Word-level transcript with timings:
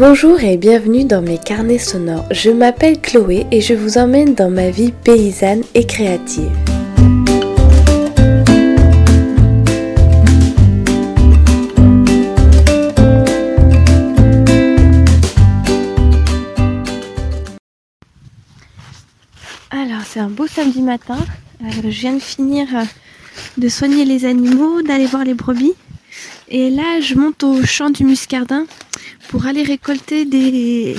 Bonjour 0.00 0.42
et 0.42 0.56
bienvenue 0.56 1.04
dans 1.04 1.20
mes 1.20 1.36
carnets 1.36 1.76
sonores. 1.76 2.24
Je 2.30 2.50
m'appelle 2.50 2.98
Chloé 3.02 3.46
et 3.50 3.60
je 3.60 3.74
vous 3.74 3.98
emmène 3.98 4.34
dans 4.34 4.48
ma 4.48 4.70
vie 4.70 4.92
paysanne 4.92 5.62
et 5.74 5.84
créative. 5.84 6.50
Alors 19.70 20.00
c'est 20.06 20.20
un 20.20 20.30
beau 20.30 20.46
samedi 20.46 20.80
matin. 20.80 21.18
Euh, 21.62 21.66
je 21.82 21.88
viens 21.88 22.14
de 22.14 22.20
finir 22.20 22.66
euh, 22.74 22.84
de 23.58 23.68
soigner 23.68 24.06
les 24.06 24.24
animaux, 24.24 24.80
d'aller 24.80 25.04
voir 25.04 25.24
les 25.24 25.34
brebis. 25.34 25.74
Et 26.50 26.68
là 26.68 27.00
je 27.00 27.14
monte 27.14 27.44
au 27.44 27.64
champ 27.64 27.90
du 27.90 28.04
muscardin 28.04 28.66
pour 29.28 29.46
aller 29.46 29.62
récolter 29.62 30.24
des, 30.24 30.96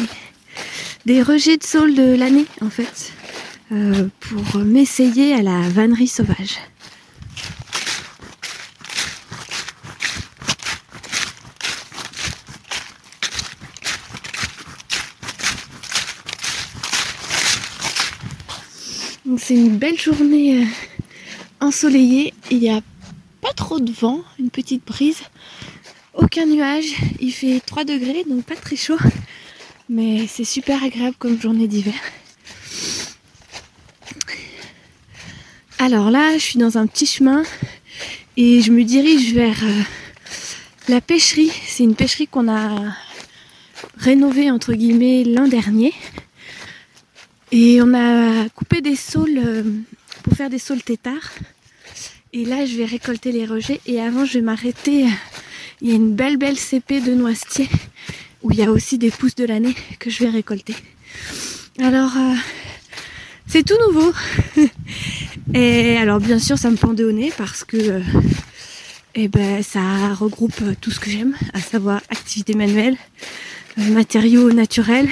rejets 1.23 1.57
de 1.57 1.63
saule 1.63 1.93
de 1.93 2.15
l'année 2.15 2.45
en 2.61 2.69
fait, 2.69 3.11
euh, 3.73 4.07
pour 4.21 4.59
m'essayer 4.59 5.33
à 5.33 5.41
la 5.41 5.59
vannerie 5.69 6.07
sauvage. 6.07 6.57
c'est 19.37 19.55
une 19.55 19.77
belle 19.77 19.99
journée 19.99 20.61
euh, 20.61 20.65
ensoleillée, 21.65 22.33
il 22.51 22.59
n'y 22.59 22.69
a 22.69 22.81
trop 23.53 23.79
de 23.79 23.91
vent, 23.91 24.21
une 24.39 24.49
petite 24.49 24.85
brise 24.85 25.21
aucun 26.13 26.45
nuage, 26.45 26.93
il 27.19 27.31
fait 27.31 27.61
3 27.65 27.85
degrés, 27.85 28.25
donc 28.27 28.43
pas 28.43 28.55
très 28.55 28.75
chaud, 28.75 28.97
mais 29.89 30.27
c'est 30.27 30.43
super 30.43 30.83
agréable 30.83 31.15
comme 31.17 31.39
journée 31.39 31.67
d'hiver. 31.67 31.93
Alors 35.79 36.11
là, 36.11 36.33
je 36.33 36.43
suis 36.43 36.59
dans 36.59 36.77
un 36.77 36.85
petit 36.85 37.05
chemin 37.05 37.43
et 38.37 38.61
je 38.61 38.71
me 38.71 38.83
dirige 38.83 39.33
vers 39.33 39.63
euh, 39.63 39.81
la 40.89 41.01
pêcherie. 41.01 41.51
C'est 41.65 41.83
une 41.83 41.95
pêcherie 41.95 42.27
qu'on 42.27 42.47
a 42.47 42.93
rénovée 43.97 44.51
entre 44.51 44.73
guillemets 44.73 45.23
l'an 45.23 45.47
dernier. 45.47 45.93
Et 47.51 47.81
on 47.81 47.93
a 47.95 48.47
coupé 48.49 48.81
des 48.81 48.95
saules 48.95 49.39
euh, 49.43 49.63
pour 50.21 50.33
faire 50.33 50.51
des 50.51 50.59
saules 50.59 50.83
têtards. 50.83 51.31
Et 52.33 52.45
là, 52.45 52.65
je 52.65 52.77
vais 52.77 52.85
récolter 52.85 53.31
les 53.31 53.45
rejets. 53.45 53.81
Et 53.85 53.99
avant, 53.99 54.25
je 54.25 54.35
vais 54.35 54.41
m'arrêter 54.41 55.05
il 55.81 55.89
y 55.89 55.93
a 55.93 55.95
une 55.95 56.13
belle 56.13 56.37
belle 56.37 56.57
CP 56.57 57.01
de 57.01 57.13
noisetier 57.13 57.67
où 58.43 58.51
il 58.51 58.59
y 58.59 58.63
a 58.63 58.71
aussi 58.71 58.97
des 58.99 59.09
pousses 59.09 59.35
de 59.35 59.45
l'année 59.45 59.75
que 59.99 60.11
je 60.11 60.23
vais 60.23 60.29
récolter. 60.29 60.75
Alors 61.79 62.15
euh, 62.17 62.35
c'est 63.47 63.63
tout 63.63 63.77
nouveau. 63.87 64.13
Et 65.55 65.97
alors 65.97 66.19
bien 66.19 66.37
sûr 66.37 66.59
ça 66.59 66.69
me 66.69 66.77
pendait 66.77 67.03
au 67.03 67.11
nez 67.11 67.33
parce 67.35 67.63
que 67.63 67.77
euh, 67.77 68.01
eh 69.15 69.27
ben, 69.27 69.63
ça 69.63 70.13
regroupe 70.13 70.61
tout 70.79 70.91
ce 70.91 70.99
que 70.99 71.09
j'aime, 71.09 71.35
à 71.53 71.59
savoir 71.59 72.01
activité 72.09 72.53
manuelle, 72.53 72.95
euh, 73.79 73.89
matériaux 73.89 74.51
naturels. 74.51 75.09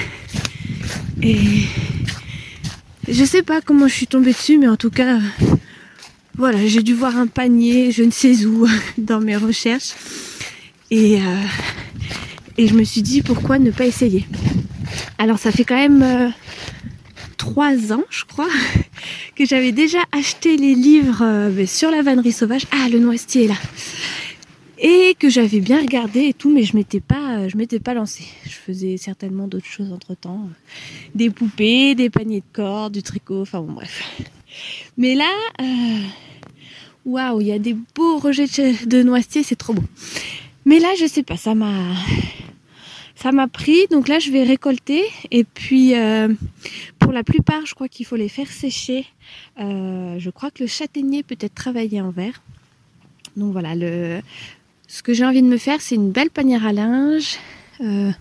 Et 1.23 1.63
je 3.07 3.25
sais 3.25 3.41
pas 3.41 3.59
comment 3.61 3.87
je 3.87 3.93
suis 3.93 4.07
tombée 4.07 4.33
dessus, 4.33 4.59
mais 4.59 4.67
en 4.67 4.77
tout 4.77 4.91
cas, 4.91 5.17
voilà, 6.39 6.65
j'ai 6.65 6.81
dû 6.81 6.93
voir 6.93 7.17
un 7.17 7.27
panier, 7.27 7.91
je 7.91 8.01
ne 8.01 8.11
sais 8.11 8.45
où, 8.45 8.65
dans 8.97 9.19
mes 9.19 9.35
recherches. 9.35 9.93
Et, 10.89 11.17
euh, 11.17 11.43
et 12.57 12.65
je 12.65 12.75
me 12.75 12.85
suis 12.85 13.01
dit 13.01 13.21
pourquoi 13.21 13.59
ne 13.59 13.71
pas 13.71 13.85
essayer? 13.85 14.25
Alors 15.17 15.37
ça 15.37 15.51
fait 15.51 15.65
quand 15.65 15.75
même 15.75 16.01
euh, 16.01 16.29
trois 17.35 17.91
ans, 17.91 18.03
je 18.09 18.23
crois, 18.23 18.47
que 19.35 19.45
j'avais 19.45 19.73
déjà 19.73 19.99
acheté 20.13 20.55
les 20.55 20.75
livres 20.75 21.23
euh, 21.23 21.65
sur 21.65 21.91
la 21.91 22.01
vannerie 22.01 22.31
sauvage. 22.31 22.65
Ah, 22.71 22.87
le 22.89 22.99
noisetier 22.99 23.43
est 23.43 23.47
là. 23.49 23.57
Et 24.81 25.15
que 25.19 25.29
j'avais 25.29 25.59
bien 25.59 25.81
regardé 25.81 26.21
et 26.21 26.33
tout, 26.33 26.49
mais 26.49 26.63
je 26.63 26.77
m'étais 26.77 27.01
pas, 27.01 27.49
je 27.49 27.57
m'étais 27.57 27.81
pas 27.81 27.93
lancée. 27.93 28.23
Je 28.45 28.55
faisais 28.55 28.95
certainement 28.95 29.49
d'autres 29.49 29.65
choses 29.65 29.91
entre 29.91 30.15
temps, 30.15 30.47
des 31.15 31.29
poupées, 31.29 31.95
des 31.95 32.09
paniers 32.09 32.39
de 32.39 32.53
cordes, 32.53 32.93
du 32.93 33.03
tricot, 33.03 33.41
enfin 33.41 33.59
bon 33.59 33.73
bref. 33.73 34.01
Mais 34.97 35.15
là, 35.15 35.29
waouh, 37.05 37.41
il 37.41 37.47
y 37.47 37.51
a 37.51 37.59
des 37.59 37.75
beaux 37.95 38.17
rejets 38.17 38.47
de 38.85 39.03
noisetier, 39.03 39.43
c'est 39.43 39.55
trop 39.55 39.73
beau. 39.73 39.83
Mais 40.65 40.79
là, 40.79 40.89
je 40.99 41.05
sais 41.05 41.23
pas, 41.23 41.37
ça 41.37 41.55
m'a 41.55 41.73
ça 43.21 43.33
m'a 43.33 43.47
pris. 43.47 43.87
Donc 43.91 44.07
là, 44.07 44.19
je 44.19 44.31
vais 44.31 44.43
récolter. 44.43 45.03
Et 45.31 45.43
puis, 45.43 45.95
euh, 45.95 46.29
pour 46.99 47.11
la 47.11 47.23
plupart, 47.23 47.65
je 47.65 47.75
crois 47.75 47.89
qu'il 47.89 48.05
faut 48.05 48.15
les 48.15 48.29
faire 48.29 48.49
sécher. 48.49 49.05
Euh, 49.59 50.17
je 50.17 50.29
crois 50.29 50.51
que 50.51 50.63
le 50.63 50.67
châtaignier 50.67 51.23
peut 51.23 51.37
être 51.39 51.53
travaillé 51.53 51.99
en 52.01 52.11
verre. 52.11 52.41
Donc 53.35 53.51
voilà, 53.51 53.75
le, 53.75 54.21
ce 54.87 55.03
que 55.03 55.13
j'ai 55.13 55.25
envie 55.25 55.41
de 55.41 55.47
me 55.47 55.57
faire, 55.57 55.81
c'est 55.81 55.95
une 55.95 56.11
belle 56.11 56.29
panière 56.29 56.65
à 56.65 56.71
linge. 56.71 57.37
Euh, 57.81 58.11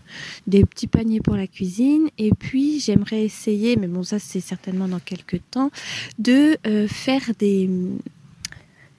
des 0.47 0.65
petits 0.65 0.87
paniers 0.87 1.21
pour 1.21 1.35
la 1.35 1.49
cuisine 1.49 2.11
et 2.17 2.31
puis 2.31 2.79
j'aimerais 2.79 3.25
essayer 3.25 3.75
mais 3.75 3.89
bon 3.89 4.05
ça 4.05 4.21
c'est 4.21 4.39
certainement 4.39 4.87
dans 4.87 5.01
quelques 5.01 5.41
temps 5.51 5.73
de 6.21 6.57
faire 6.87 7.33
des 7.41 7.69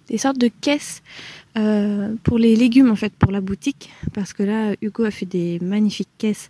des 0.10 0.18
sortes 0.18 0.38
de 0.38 0.50
caisses 0.62 1.02
euh, 1.58 2.14
pour 2.24 2.38
les 2.38 2.56
légumes 2.56 2.90
en 2.90 2.96
fait 2.96 3.14
pour 3.14 3.32
la 3.32 3.42
boutique. 3.42 3.92
Parce 4.14 4.34
que 4.34 4.44
là 4.44 4.74
Hugo 4.82 5.04
a 5.04 5.12
fait 5.12 5.26
des 5.26 5.60
magnifiques 5.60 6.10
caisses 6.18 6.50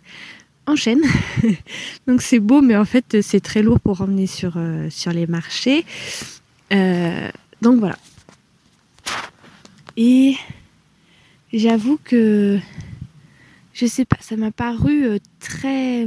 en 0.66 0.76
chaîne 0.76 1.00
donc 2.06 2.22
c'est 2.22 2.38
beau 2.38 2.60
mais 2.60 2.76
en 2.76 2.84
fait 2.84 3.22
c'est 3.22 3.40
très 3.40 3.62
lourd 3.62 3.80
pour 3.80 4.02
emmener 4.02 4.26
sur, 4.26 4.54
euh, 4.56 4.88
sur 4.90 5.12
les 5.12 5.26
marchés. 5.26 5.84
Euh, 6.72 7.28
donc 7.62 7.78
voilà. 7.78 7.98
Et 9.96 10.36
j'avoue 11.52 11.98
que 12.02 12.58
je 13.74 13.86
sais 13.86 14.04
pas 14.04 14.16
ça 14.20 14.36
m'a 14.36 14.50
paru 14.50 15.18
très 15.40 16.06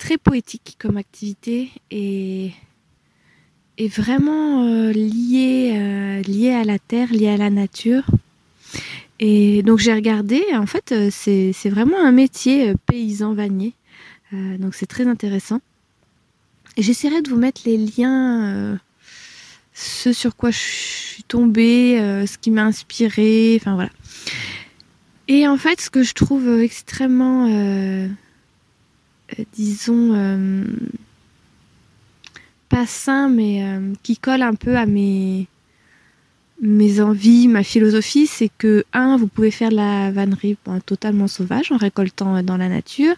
très 0.00 0.18
poétique 0.18 0.76
comme 0.78 0.96
activité. 0.96 1.70
Et 1.90 2.52
est 3.80 3.88
vraiment 3.88 4.64
euh, 4.66 4.92
lié, 4.92 5.72
euh, 5.74 6.22
lié 6.22 6.52
à 6.52 6.64
la 6.64 6.78
terre, 6.78 7.12
lié 7.12 7.28
à 7.28 7.36
la 7.36 7.48
nature. 7.48 8.04
Et 9.18 9.62
donc 9.62 9.78
j'ai 9.78 9.92
regardé, 9.92 10.42
en 10.54 10.66
fait 10.66 10.92
euh, 10.92 11.08
c'est 11.10 11.68
vraiment 11.68 11.98
un 11.98 12.12
métier 12.12 12.74
paysan 12.86 13.34
vannier. 13.34 13.74
donc 14.32 14.74
c'est 14.74 14.86
très 14.86 15.06
intéressant. 15.06 15.60
J'essaierai 16.78 17.20
de 17.20 17.30
vous 17.30 17.36
mettre 17.36 17.62
les 17.64 17.76
liens, 17.76 18.78
ce 19.74 20.12
sur 20.12 20.36
quoi 20.36 20.50
je 20.50 20.58
suis 20.58 21.22
tombée, 21.24 21.96
ce 22.26 22.38
qui 22.38 22.50
m'a 22.50 22.64
inspiré, 22.64 23.58
enfin 23.60 23.74
voilà. 23.74 23.90
Et 25.28 25.46
en 25.46 25.58
fait 25.58 25.80
ce 25.80 25.90
que 25.90 26.02
je 26.02 26.14
trouve 26.14 26.48
extrêmement, 26.60 27.46
disons, 29.52 30.14
pas 32.70 32.86
sain, 32.86 33.28
mais 33.28 33.62
euh, 33.62 33.92
qui 34.02 34.16
colle 34.16 34.42
un 34.42 34.54
peu 34.54 34.76
à 34.76 34.86
mes, 34.86 35.46
envies, 37.00 37.48
ma 37.48 37.64
philosophie, 37.64 38.26
c'est 38.26 38.50
que, 38.56 38.84
un, 38.94 39.18
vous 39.18 39.26
pouvez 39.26 39.50
faire 39.50 39.72
la 39.72 40.10
vannerie 40.10 40.56
totalement 40.86 41.26
sauvage 41.26 41.72
en 41.72 41.76
récoltant 41.76 42.36
euh, 42.36 42.42
dans 42.42 42.56
la 42.56 42.68
nature. 42.68 43.14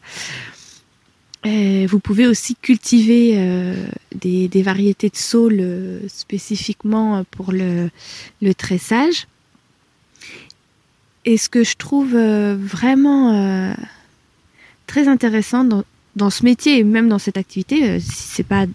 vous 1.45 2.01
pouvez 2.01 2.27
aussi 2.27 2.57
cultiver 2.57 3.35
euh, 3.37 3.87
des, 4.15 4.63
variétés 4.63 5.11
de 5.11 5.17
saules 5.17 6.01
spécifiquement 6.09 7.25
pour 7.31 7.53
le, 7.53 7.91
le, 8.41 8.55
tressage. 8.55 9.29
Et 11.25 11.37
ce 11.37 11.49
que 11.49 11.63
je 11.63 11.77
trouve 11.77 12.17
vraiment 12.17 13.77
très 14.87 15.07
intéressant 15.07 15.63
dans, 15.63 15.85
dans 16.17 16.31
ce 16.31 16.45
métier 16.45 16.79
et 16.79 16.85
même 16.85 17.09
dans 17.09 17.19
cette 17.19 17.37
activité, 17.37 17.89
euh, 17.89 17.99
si 18.01 18.11
c'est 18.11 18.47
pas, 18.47 18.67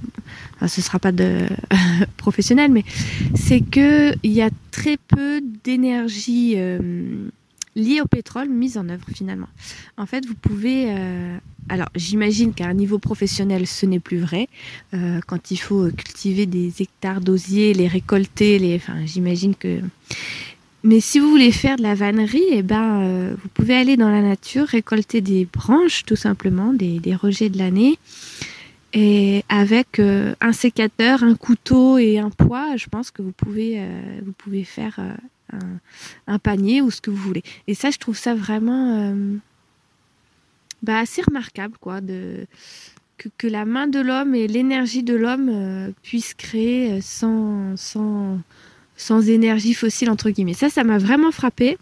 ce 0.68 0.82
sera 0.82 1.00
pas 1.00 1.12
de 1.12 1.46
professionnel, 2.18 2.72
mais 2.72 2.84
c'est 3.36 3.62
que 3.62 4.14
il 4.24 4.32
y 4.32 4.42
a 4.42 4.50
très 4.72 4.98
peu 4.98 5.42
d'énergie 5.64 6.54
euh, 6.58 7.30
liée 7.76 8.02
au 8.02 8.08
pétrole 8.08 8.50
mise 8.50 8.78
en 8.78 8.90
œuvre 8.90 9.06
finalement. 9.14 9.50
En 9.98 10.06
fait, 10.06 10.26
vous 10.26 10.34
pouvez, 10.34 10.86
euh, 10.90 11.38
alors 11.70 11.90
j'imagine 11.96 12.54
qu'à 12.54 12.66
un 12.66 12.74
niveau 12.74 12.98
professionnel, 12.98 13.68
ce 13.68 13.86
n'est 13.86 14.00
plus 14.00 14.20
vrai. 14.20 14.48
quand 15.28 15.52
il 15.52 15.58
faut 15.58 15.90
cultiver 15.92 16.46
des 16.48 16.82
hectares 16.82 17.22
d'osier, 17.22 17.74
les 17.74 17.88
récolter, 17.88 18.58
les, 18.58 18.78
enfin, 18.78 19.06
j'imagine 19.06 19.54
que 19.54 19.82
mais 20.84 21.00
si 21.00 21.20
vous 21.20 21.30
voulez 21.30 21.52
faire 21.52 21.76
de 21.76 21.82
la 21.82 21.96
vannerie, 21.96 22.44
eh 22.52 22.62
ben, 22.62 23.02
euh, 23.02 23.36
vous 23.42 23.50
pouvez 23.50 23.76
aller 23.76 23.98
dans 23.98 24.10
la 24.10 24.22
nature, 24.22 24.68
récolter 24.68 25.22
des 25.22 25.46
branches 25.46 26.06
tout 26.06 26.16
simplement, 26.16 26.72
des, 26.72 27.16
rejets 27.16 27.50
de 27.50 27.58
l'année. 27.58 27.98
Et 28.94 29.44
avec 29.50 30.00
euh, 30.00 30.36
un 30.40 30.54
sécateur, 30.54 31.24
un 31.24 31.36
couteau 31.36 31.98
et 31.98 32.20
un 32.20 32.30
poids, 32.30 32.78
je 32.78 32.88
pense 32.88 33.12
que 33.12 33.22
vous 33.22 33.32
pouvez, 33.32 33.80
euh, 33.80 34.20
vous 34.26 34.32
pouvez 34.34 34.64
faire 34.64 35.00
un, 36.28 36.40
panier 36.40 36.82
ou 36.82 36.92
ce 36.92 37.02
que 37.02 37.10
vous 37.10 37.18
voulez. 37.18 37.44
Et 37.68 37.74
ça, 37.74 37.90
je 37.90 37.98
trouve 37.98 38.18
ça 38.18 38.36
vraiment 38.36 39.14
bah, 40.84 41.00
assez 41.00 41.22
remarquable, 41.22 41.76
quoi, 41.82 42.02
de, 42.02 42.46
que, 43.18 43.48
la 43.48 43.66
main 43.66 43.88
de 43.88 44.00
l'homme 44.00 44.36
et 44.36 44.48
l'énergie 44.48 45.04
de 45.04 45.16
l'homme 45.16 45.94
puissent 46.04 46.34
créer 46.34 47.02
sans, 47.02 47.76
sans, 47.78 48.40
sans 48.98 49.30
énergie 49.30 49.74
fossile, 49.74 50.10
entre 50.10 50.30
guillemets. 50.30 50.54
Ça, 50.54 50.70
ça 50.70 50.84
m'a 50.84 50.98
vraiment 50.98 51.32
frappé. 51.32 51.78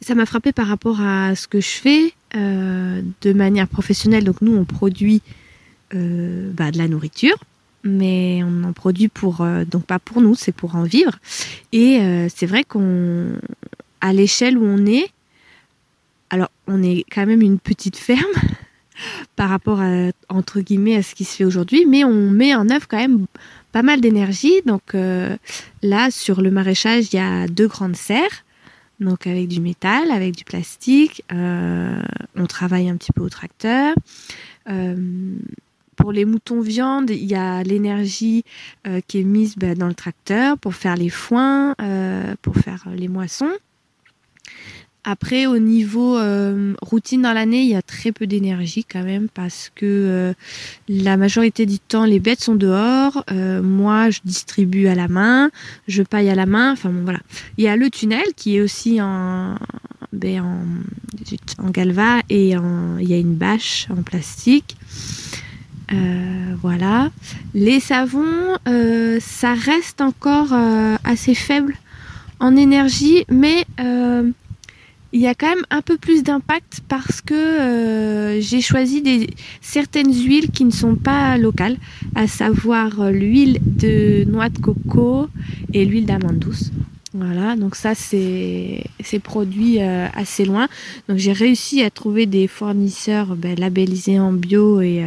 Ça 0.00 0.14
m'a 0.14 0.26
frappé 0.26 0.52
par 0.52 0.66
rapport 0.66 1.00
à 1.00 1.36
ce 1.36 1.46
que 1.46 1.60
je 1.60 1.68
fais 1.68 2.14
de 2.34 3.32
manière 3.32 3.68
professionnelle. 3.68 4.24
Donc 4.24 4.40
nous, 4.40 4.56
on 4.56 4.64
produit 4.64 5.22
bah, 5.92 6.70
de 6.70 6.78
la 6.78 6.88
nourriture 6.88 7.36
mais 7.82 8.42
on 8.44 8.64
en 8.64 8.74
produit 8.74 9.08
pour 9.08 9.46
donc 9.70 9.84
pas 9.84 9.98
pour 9.98 10.20
nous, 10.20 10.34
c'est 10.34 10.52
pour 10.52 10.76
en 10.76 10.84
vivre. 10.84 11.18
Et 11.72 12.00
c'est 12.34 12.46
vrai 12.46 12.64
qu'on 12.64 13.32
à 14.00 14.12
l'échelle 14.12 14.58
où 14.58 14.64
on 14.64 14.86
est, 14.86 15.10
alors 16.30 16.50
on 16.66 16.82
est 16.82 17.04
quand 17.10 17.26
même 17.26 17.42
une 17.42 17.58
petite 17.58 17.96
ferme 17.96 18.20
par 19.36 19.48
rapport 19.48 19.80
à, 19.80 20.10
entre 20.28 20.60
guillemets 20.60 20.96
à 20.96 21.02
ce 21.02 21.14
qui 21.14 21.24
se 21.24 21.36
fait 21.36 21.44
aujourd'hui, 21.44 21.86
mais 21.86 22.04
on 22.04 22.30
met 22.30 22.54
en 22.54 22.68
œuvre 22.70 22.86
quand 22.88 22.98
même 22.98 23.26
pas 23.72 23.82
mal 23.82 24.00
d'énergie. 24.00 24.62
Donc 24.66 24.94
euh, 24.94 25.36
là, 25.82 26.10
sur 26.10 26.40
le 26.40 26.50
maraîchage, 26.50 27.12
il 27.12 27.16
y 27.16 27.20
a 27.20 27.46
deux 27.46 27.68
grandes 27.68 27.96
serres, 27.96 28.44
donc 29.00 29.26
avec 29.26 29.48
du 29.48 29.60
métal, 29.60 30.10
avec 30.10 30.36
du 30.36 30.44
plastique. 30.44 31.24
Euh, 31.32 32.00
on 32.36 32.46
travaille 32.46 32.88
un 32.88 32.96
petit 32.96 33.12
peu 33.12 33.22
au 33.22 33.28
tracteur. 33.28 33.94
Euh, 34.68 34.96
pour 35.96 36.12
les 36.12 36.24
moutons 36.24 36.60
viande, 36.60 37.10
il 37.10 37.26
y 37.26 37.34
a 37.34 37.62
l'énergie 37.62 38.42
qui 39.06 39.20
est 39.20 39.24
mise 39.24 39.56
bah, 39.56 39.74
dans 39.74 39.88
le 39.88 39.94
tracteur 39.94 40.56
pour 40.56 40.74
faire 40.74 40.96
les 40.96 41.10
foins, 41.10 41.74
pour 42.40 42.56
faire 42.56 42.86
les 42.96 43.08
moissons. 43.08 43.52
Après, 45.04 45.46
au 45.46 45.58
niveau 45.58 46.18
euh, 46.18 46.74
routine 46.82 47.22
dans 47.22 47.32
l'année, 47.32 47.62
il 47.62 47.68
y 47.68 47.74
a 47.74 47.80
très 47.80 48.12
peu 48.12 48.26
d'énergie 48.26 48.84
quand 48.84 49.02
même 49.02 49.28
parce 49.32 49.70
que 49.74 49.86
euh, 49.86 50.32
la 50.88 51.16
majorité 51.16 51.64
du 51.64 51.78
temps, 51.78 52.04
les 52.04 52.20
bêtes 52.20 52.40
sont 52.40 52.54
dehors. 52.54 53.24
Euh, 53.30 53.62
moi, 53.62 54.10
je 54.10 54.20
distribue 54.24 54.88
à 54.88 54.94
la 54.94 55.08
main, 55.08 55.50
je 55.88 56.02
paille 56.02 56.28
à 56.28 56.34
la 56.34 56.44
main. 56.44 56.72
Enfin 56.72 56.90
bon, 56.90 57.02
voilà. 57.04 57.20
Il 57.56 57.64
y 57.64 57.68
a 57.68 57.76
le 57.76 57.88
tunnel 57.88 58.24
qui 58.36 58.56
est 58.56 58.60
aussi 58.60 59.00
en, 59.00 59.56
ben, 60.12 60.42
en, 60.42 61.64
en 61.64 61.70
galva 61.70 62.20
et 62.28 62.50
il 62.50 63.08
y 63.08 63.14
a 63.14 63.18
une 63.18 63.34
bâche 63.34 63.88
en 63.90 64.02
plastique. 64.02 64.76
voilà. 66.60 67.10
Les 67.54 67.80
savons, 67.80 68.58
ça 69.20 69.54
reste 69.54 70.02
encore 70.02 70.52
assez 71.04 71.34
faible 71.34 71.74
en 72.38 72.54
énergie, 72.54 73.24
mais 73.30 73.64
il 75.12 75.20
y 75.20 75.26
a 75.26 75.34
quand 75.34 75.48
même 75.48 75.66
un 75.70 75.82
peu 75.82 75.96
plus 75.96 76.22
d'impact 76.22 76.80
parce 76.88 77.20
que 77.20 77.34
euh, 77.34 78.40
j'ai 78.40 78.60
choisi 78.60 79.02
des, 79.02 79.28
certaines 79.60 80.12
huiles 80.12 80.50
qui 80.50 80.64
ne 80.64 80.70
sont 80.70 80.94
pas 80.94 81.36
locales, 81.36 81.76
à 82.14 82.28
savoir 82.28 83.00
euh, 83.00 83.10
l'huile 83.10 83.58
de 83.62 84.24
noix 84.24 84.48
de 84.48 84.58
coco 84.58 85.28
et 85.72 85.84
l'huile 85.84 86.06
d'amande 86.06 86.38
douce. 86.38 86.70
Voilà, 87.12 87.56
donc 87.56 87.74
ça 87.74 87.96
c'est 87.96 88.84
produit 89.24 89.82
euh, 89.82 90.06
assez 90.14 90.44
loin. 90.44 90.68
Donc 91.08 91.18
j'ai 91.18 91.32
réussi 91.32 91.82
à 91.82 91.90
trouver 91.90 92.26
des 92.26 92.46
fournisseurs 92.46 93.34
ben, 93.34 93.58
labellisés 93.58 94.20
en 94.20 94.32
bio 94.32 94.80
et, 94.80 95.04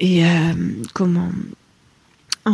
et 0.00 0.22
comment 0.94 1.28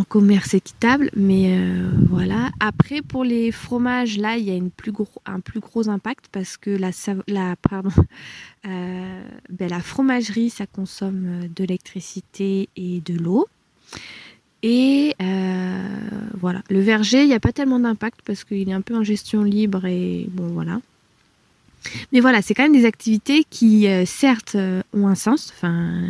commerce 0.09 0.55
équitable, 0.55 1.11
mais 1.17 1.57
euh, 1.59 1.91
voilà. 2.09 2.51
Après, 2.61 3.03
pour 3.03 3.25
les 3.25 3.51
fromages, 3.51 4.19
là, 4.19 4.37
il 4.37 4.45
y 4.45 4.51
a 4.51 4.55
une 4.55 4.71
plus 4.71 4.93
gros, 4.93 5.09
un 5.27 5.41
plus 5.41 5.61
gros 5.61 5.89
impact 5.89 6.27
parce 6.31 6.57
que 6.57 6.71
la, 6.71 6.91
la, 7.27 7.57
pardon, 7.57 7.91
euh, 8.67 9.23
ben, 9.49 9.69
la 9.69 9.81
fromagerie, 9.81 10.51
ça 10.51 10.67
consomme 10.67 11.25
euh, 11.27 11.49
de 11.49 11.65
l'électricité 11.65 12.69
et 12.77 13.01
de 13.01 13.15
l'eau. 13.15 13.49
Et 14.63 15.15
voilà, 16.39 16.63
le 16.69 16.81
verger, 16.81 17.23
il 17.23 17.29
n'y 17.29 17.35
a 17.35 17.41
pas 17.41 17.53
tellement 17.53 17.81
d'impact 17.81 18.21
parce 18.25 18.45
qu'il 18.45 18.69
est 18.69 18.73
un 18.73 18.83
peu 18.83 18.95
en 18.95 19.03
gestion 19.03 19.43
libre 19.43 19.87
et 19.87 20.27
bon, 20.31 20.49
voilà. 20.49 20.81
Mais 22.13 22.21
voilà, 22.21 22.43
c'est 22.43 22.53
quand 22.55 22.63
même 22.63 22.75
des 22.75 22.85
activités 22.85 23.45
qui, 23.49 23.89
certes, 24.05 24.57
ont 24.93 25.09
un 25.09 25.15
sens. 25.15 25.51
Enfin, 25.57 26.03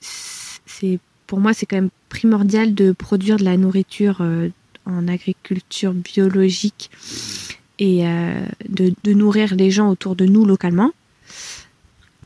c'est 0.00 1.00
pour 1.34 1.40
moi, 1.40 1.52
c'est 1.52 1.66
quand 1.66 1.74
même 1.74 1.90
primordial 2.10 2.76
de 2.76 2.92
produire 2.92 3.38
de 3.38 3.44
la 3.44 3.56
nourriture 3.56 4.18
euh, 4.20 4.50
en 4.86 5.08
agriculture 5.08 5.92
biologique 5.92 6.92
et 7.80 8.06
euh, 8.06 8.46
de, 8.68 9.12
nourrir 9.12 9.56
les 9.56 9.72
gens 9.72 9.90
autour 9.90 10.14
de 10.14 10.26
nous 10.26 10.44
localement. 10.44 10.92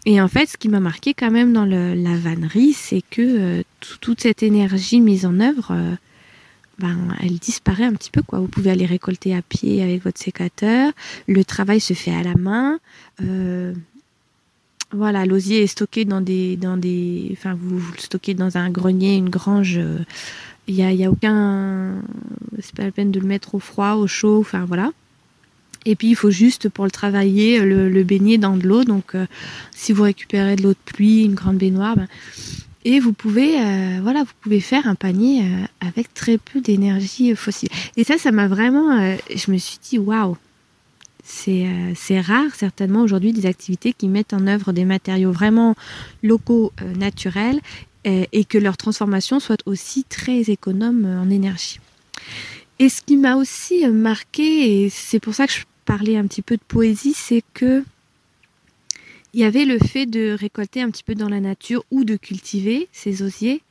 Et 0.04 0.20
en 0.20 0.28
fait, 0.28 0.44
ce 0.44 0.58
qui 0.58 0.68
m'a 0.68 0.80
marqué 0.80 1.14
quand 1.14 1.30
même 1.30 1.54
dans 1.54 1.64
la 1.64 2.16
vannerie, 2.18 2.74
c'est 2.74 3.00
que 3.00 3.22
euh, 3.22 3.62
toute 3.80 4.20
cette 4.20 4.42
énergie 4.42 5.00
mise 5.00 5.24
en 5.24 5.40
œuvre, 5.40 5.74
ben, 6.78 6.98
elle 7.22 7.38
disparaît 7.38 7.84
un 7.84 7.94
petit 7.94 8.10
peu. 8.10 8.20
Quoi. 8.20 8.40
Vous 8.40 8.48
pouvez 8.48 8.70
aller 8.70 8.84
récolter 8.84 9.34
à 9.34 9.40
pied 9.40 9.82
avec 9.82 10.04
votre 10.04 10.20
sécateur. 10.20 10.92
Le 11.26 11.46
travail 11.46 11.80
se 11.80 11.94
fait 11.94 12.14
à 12.14 12.22
la 12.22 12.34
main. 12.34 12.78
Voilà, 14.92 15.26
l'osier 15.26 15.62
est 15.62 15.66
stocké 15.66 16.06
dans 16.06 16.22
des, 16.22 16.56
dans 16.56 16.78
des, 16.78 17.28
enfin 17.32 17.54
vous, 17.60 17.76
le 17.76 18.00
stockez 18.00 18.32
dans 18.32 18.56
un 18.56 18.70
grenier, 18.70 19.16
une 19.16 19.28
grange. 19.28 19.74
Il 19.74 19.82
euh, 19.82 19.98
y 20.68 20.82
a, 20.82 20.92
y 20.92 21.04
a 21.04 21.10
aucun, 21.10 21.96
c'est 22.58 22.74
pas 22.74 22.84
la 22.84 22.90
peine 22.90 23.10
de 23.10 23.20
le 23.20 23.26
mettre 23.26 23.54
au 23.54 23.58
froid, 23.58 23.94
au 23.94 24.06
chaud, 24.06 24.38
enfin 24.40 24.64
voilà. 24.64 24.90
Et 25.84 25.94
puis 25.94 26.08
il 26.08 26.16
faut 26.16 26.30
juste 26.30 26.70
pour 26.70 26.86
le 26.86 26.90
travailler 26.90 27.60
le, 27.60 28.02
baigner 28.02 28.38
dans 28.38 28.56
de 28.56 28.66
l'eau. 28.66 28.84
Donc 28.84 29.14
euh, 29.14 29.26
si 29.72 29.92
vous 29.92 30.04
récupérez 30.04 30.56
de 30.56 30.62
l'eau 30.62 30.70
de 30.70 30.78
pluie, 30.86 31.24
une 31.24 31.34
grande 31.34 31.58
baignoire, 31.58 31.94
ben, 31.94 32.08
et 32.86 32.98
vous 32.98 33.12
pouvez, 33.12 33.60
euh, 33.60 33.98
voilà, 34.02 34.22
vous 34.22 34.32
pouvez 34.40 34.60
faire 34.60 34.86
un 34.86 34.94
panier 34.94 35.44
avec 35.82 36.14
très 36.14 36.38
peu 36.38 36.62
d'énergie 36.62 37.34
fossile. 37.36 37.68
Et 37.98 38.04
ça, 38.04 38.16
ça 38.16 38.32
m'a 38.32 38.48
vraiment, 38.48 39.14
je 39.34 39.50
me 39.50 39.58
suis 39.58 39.78
dit 39.82 39.98
waouh, 39.98 40.38
c'est 41.30 42.20
rare 42.20 42.54
certainement 42.54 43.02
aujourd'hui 43.02 43.32
des 43.32 43.46
activités 43.46 43.92
qui 43.92 44.08
mettent 44.08 44.32
en 44.32 44.46
œuvre 44.46 44.72
des 44.72 44.84
matériaux 44.84 45.30
vraiment 45.30 45.74
locaux, 46.22 46.72
euh, 46.80 46.94
naturels, 46.94 47.60
euh, 48.06 48.24
et 48.32 48.44
que 48.44 48.56
leur 48.56 48.76
transformation 48.76 49.38
soit 49.38 49.60
aussi 49.66 50.04
très 50.04 50.40
économe 50.50 51.04
en 51.04 51.28
énergie. 51.28 51.80
Et 52.78 52.88
ce 52.88 53.02
qui 53.02 53.16
m'a 53.16 53.36
aussi 53.36 53.86
marqué, 53.88 54.84
et 54.84 54.88
c'est 54.88 55.20
pour 55.20 55.34
ça 55.34 55.46
que 55.46 55.52
je 55.52 55.64
parlais 55.84 56.16
un 56.16 56.26
petit 56.26 56.42
peu 56.42 56.56
de 56.56 56.62
poésie, 56.66 57.14
c'est 57.14 57.42
que 57.54 57.84
il 59.34 59.40
y 59.40 59.44
avait 59.44 59.66
le 59.66 59.78
fait 59.78 60.06
de 60.06 60.30
récolter 60.30 60.80
un 60.80 60.90
petit 60.90 61.02
peu 61.02 61.14
dans 61.14 61.28
la 61.28 61.40
nature 61.40 61.84
ou 61.90 62.04
de 62.04 62.16
cultiver 62.16 62.88
ces 62.92 63.22
osiers, 63.22 63.62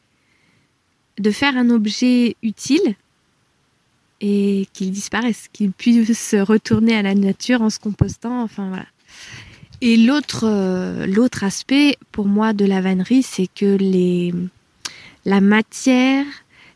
de 1.18 1.32
faire 1.32 1.58
un 1.58 1.72
objet 1.72 2.36
utile 2.44 2.96
et 4.22 4.68
qu'ils 4.74 4.92
disparaissent, 4.92 5.50
qu'ils 5.52 5.72
puissent 5.72 6.36
retourner 6.36 6.96
à 6.96 7.02
la 7.02 7.16
nature 7.16 7.62
en 7.62 7.70
se 7.70 7.80
compostant, 7.80 8.42
enfin 8.42 8.68
voilà. 8.70 8.86
Et 9.82 9.96
l'autre 9.96 10.46
euh, 10.46 11.06
l'autre 11.06 11.44
aspect 11.44 11.98
pour 12.12 12.26
moi 12.26 12.54
de 12.54 12.66
la 12.66 12.82
vannerie, 12.82 13.22
c'est 13.22 13.48
que 13.48 13.78
les 13.78 14.34
la 15.26 15.42
matière, 15.42 16.26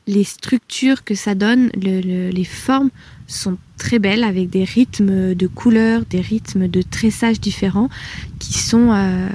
les 0.07 0.23
structures 0.23 1.03
que 1.03 1.15
ça 1.15 1.35
donne, 1.35 1.69
les 1.75 2.43
formes 2.43 2.89
sont 3.27 3.57
très 3.77 3.97
belles 3.97 4.23
avec 4.23 4.49
des 4.49 4.65
rythmes 4.65 5.33
de 5.33 5.47
couleurs, 5.47 6.03
des 6.09 6.21
rythmes 6.21 6.67
de 6.67 6.81
tressage 6.81 7.39
différents 7.39 7.89
qui 8.39 8.53
sont 8.53 8.91
euh, 8.91 9.29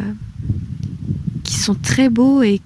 qui 1.42 1.54
sont 1.54 1.74
très 1.74 2.08
beaux 2.08 2.42
et 2.42 2.60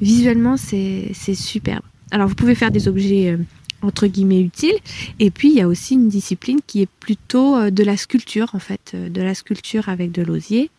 visuellement 0.00 0.56
c'est 0.56 1.12
superbe. 1.34 1.84
Alors 2.10 2.28
vous 2.28 2.34
pouvez 2.34 2.54
faire 2.54 2.70
des 2.70 2.88
objets 2.88 3.32
euh, 3.32 3.38
entre 3.82 4.06
guillemets 4.06 4.40
utile. 4.40 4.76
Et 5.18 5.30
puis 5.30 5.50
il 5.50 5.54
y 5.54 5.60
a 5.60 5.68
aussi 5.68 5.94
une 5.94 6.08
discipline 6.08 6.60
qui 6.66 6.82
est 6.82 6.88
plutôt 7.00 7.56
euh, 7.56 7.70
de 7.70 7.84
la 7.84 7.96
sculpture 7.96 8.50
en 8.54 8.58
fait, 8.58 8.92
euh, 8.94 9.08
de 9.08 9.22
la 9.22 9.34
sculpture 9.34 9.88
avec 9.88 10.12
de 10.12 10.22
l'osier. 10.22 10.70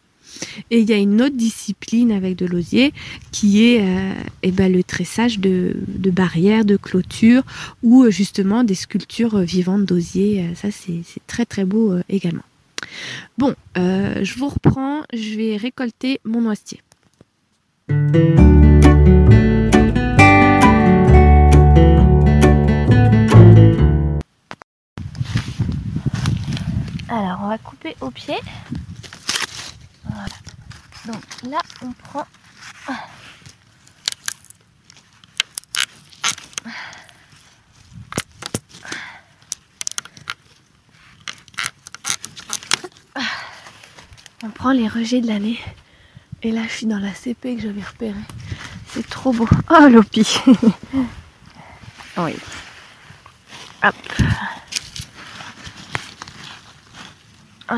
Et 0.71 0.79
il 0.79 0.89
y 0.89 0.93
a 0.93 0.97
une 0.97 1.21
autre 1.21 1.35
discipline 1.35 2.11
avec 2.11 2.35
de 2.35 2.47
l'osier 2.47 2.91
qui 3.31 3.65
est 3.65 3.81
euh, 3.81 4.13
eh 4.41 4.51
ben, 4.51 4.71
le 4.71 4.83
tressage 4.83 5.37
de, 5.37 5.75
barrières, 6.11 6.65
de 6.65 6.75
clôtures 6.75 7.43
ou 7.83 8.09
justement 8.09 8.63
des 8.63 8.73
sculptures 8.73 9.37
vivantes 9.39 9.85
d'osier. 9.85 10.49
Ça 10.55 10.69
c'est 10.71 11.03
très 11.27 11.45
très 11.45 11.65
beau 11.65 11.95
également. 12.09 12.41
Bon, 13.37 13.53
je 13.75 14.37
vous 14.37 14.49
reprends, 14.49 15.03
je 15.13 15.35
vais 15.35 15.57
récolter 15.57 16.19
mon 16.25 16.41
noisetier. 16.41 16.79
Alors, 27.15 27.41
on 27.43 27.47
va 27.47 27.59
couper 27.59 27.95
au 28.01 28.09
pied. 28.09 28.39
Voilà. 30.03 30.33
Donc 31.05 31.21
là, 31.47 31.59
on 31.83 31.91
prend 31.91 32.25
On 44.41 44.49
prend 44.49 44.71
les 44.71 44.87
rejets 44.87 45.21
de 45.21 45.27
l'année. 45.27 45.59
Et 46.41 46.51
là, 46.51 46.63
je 46.67 46.73
suis 46.73 46.85
dans 46.87 46.97
la 46.97 47.13
CP 47.13 47.57
que 47.57 47.61
j'avais 47.61 47.83
repéré. 47.83 48.17
C'est 48.87 49.07
trop 49.07 49.31
beau. 49.31 49.47
Oh, 49.69 49.87
Lopi 49.87 50.39
Oui. 52.17 52.35
Hop. 53.83 53.95
Oh, 54.19 54.23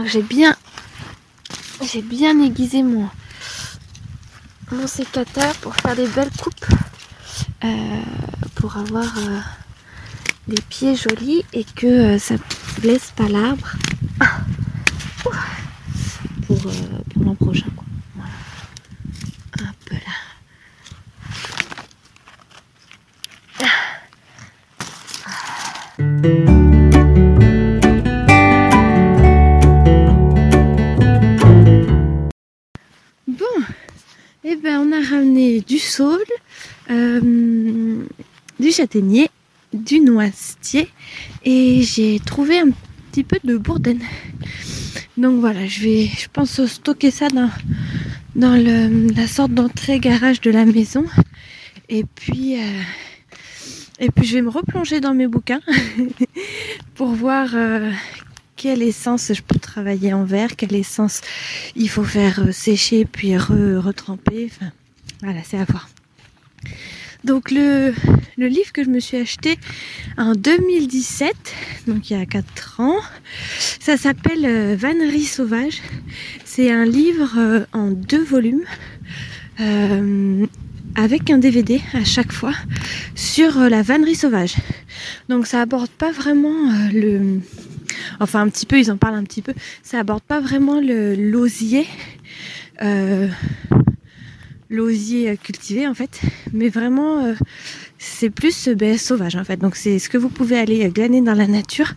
j'ai 0.06 0.22
bien... 0.22 0.56
J'ai 1.82 2.02
bien 2.02 2.42
aiguisé 2.42 2.84
mon, 2.84 3.10
mon 4.72 4.88
sécateur 4.88 5.54
pour 5.56 5.76
faire 5.76 5.96
des 5.96 6.08
belles 6.08 6.32
coupes. 6.42 6.66
Euh, 7.64 8.02
pour 8.56 8.78
avoir 8.78 9.18
euh, 9.18 9.40
des 10.48 10.62
pieds 10.70 10.96
jolis 10.96 11.44
et 11.54 11.64
que 11.64 12.16
euh, 12.16 12.20
ça 12.20 12.36
blesse 12.82 13.12
pas 13.16 13.28
l'arbre. 13.28 13.76
Pour, 16.48 16.62
pour 17.14 17.24
l'an 17.24 17.36
prochain. 17.36 17.66
Du 35.68 35.80
saule, 35.80 36.20
euh, 36.90 38.04
du 38.60 38.72
châtaignier, 38.72 39.30
du 39.74 40.00
noisetier 40.00 40.90
et 41.44 41.82
j'ai 41.82 42.20
trouvé 42.20 42.60
un 42.60 42.70
petit 43.12 43.24
peu 43.24 43.40
de 43.44 43.58
bourdaine. 43.58 44.02
Donc 45.18 45.40
voilà, 45.40 45.66
je 45.68 45.82
vais, 45.82 46.06
je 46.06 46.28
pense 46.32 46.66
stocker 46.66 47.12
ça 47.12 47.28
dans, 47.30 47.50
la 48.36 49.28
sorte 49.28 49.52
d'entrée 49.52 50.00
garage 50.00 50.42
de 50.42 50.52
la 50.52 50.66
maison. 50.66 51.06
Et 51.88 52.04
puis, 52.04 52.60
euh, 52.60 52.82
et 54.00 54.12
puis 54.12 54.26
je 54.26 54.36
vais 54.36 54.42
me 54.42 54.50
replonger 54.50 55.00
dans 55.00 55.14
mes 55.14 55.28
bouquins 55.28 55.62
pour 56.96 57.10
voir 57.10 57.50
euh, 57.54 57.92
quelle 58.56 58.82
essence 58.82 59.32
je 59.34 59.42
peux 59.42 59.60
travailler 59.60 60.14
en 60.14 60.26
verre, 60.26 60.56
quelle 60.56 60.76
essence 60.76 61.22
il 61.76 61.90
faut 61.90 62.04
faire 62.04 62.54
sécher 62.54 63.06
puis 63.06 63.38
retremper. 63.38 64.50
Enfin, 64.52 64.72
voilà, 65.22 65.42
c'est 65.44 65.58
à 65.58 65.66
voir. 65.66 65.90
Donc 67.26 67.50
le, 67.50 67.92
livre 68.38 68.72
que 68.72 68.84
je 68.84 68.90
me 68.90 69.00
suis 69.00 69.18
acheté 69.18 69.58
en 70.16 70.34
2017, 70.34 71.36
donc 71.88 72.12
il 72.12 72.18
y 72.18 72.22
a 72.22 72.26
4 72.26 72.82
ans, 72.82 73.00
ça 73.80 73.98
s'appelle 73.98 74.46
euh, 74.46 74.76
Vannerie 74.78 75.24
sauvage. 75.24 75.82
C'est 76.44 76.72
un 76.72 76.86
livre 76.86 77.34
euh, 77.38 77.66
en 77.74 77.90
deux 77.90 78.24
volumes 78.24 78.64
euh, 79.60 80.46
avec 80.96 81.32
un 81.32 81.40
DVD 81.40 81.82
à 81.94 82.04
chaque 82.04 82.32
fois 82.32 82.54
sur 83.16 83.58
la 83.58 83.82
vannerie 83.82 84.16
sauvage. 84.16 84.56
Donc 85.28 85.48
ça 85.48 85.62
aborde 85.62 85.90
pas 85.90 86.12
vraiment 86.12 86.72
le... 86.94 87.40
Enfin 88.20 88.42
un 88.42 88.50
petit 88.50 88.68
peu, 88.68 88.80
ils 88.80 88.92
en 88.92 88.98
parlent 88.98 89.16
un 89.16 89.24
petit 89.24 89.42
peu. 89.42 89.54
Ça 89.82 90.00
aborde 90.00 90.22
pas 90.22 90.40
vraiment 90.40 90.80
le 90.80 91.16
l'osier 91.16 91.88
l'osier 94.76 95.38
cultivé 95.38 95.88
en 95.88 95.94
fait, 95.94 96.22
mais 96.54 96.70
vraiment 96.70 97.24
euh, 97.24 97.34
c'est 97.98 98.30
plus 98.30 98.68
euh, 98.68 98.76
ben, 98.76 98.98
sauvage 98.98 99.36
en 99.36 99.44
fait. 99.44 99.58
Donc 99.58 99.76
c'est 99.76 99.98
ce 100.00 100.10
que 100.10 100.18
vous 100.18 100.30
pouvez 100.30 100.60
aller 100.60 100.88
glaner 100.90 101.22
dans 101.22 101.34
la 101.34 101.48
nature 101.48 101.94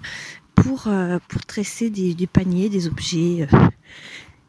pour, 0.55 0.85
euh, 0.87 1.19
pour 1.29 1.45
tresser 1.45 1.91
des, 1.91 2.15
paniers, 2.27 2.69
des 2.69 2.87
objets, 2.87 3.49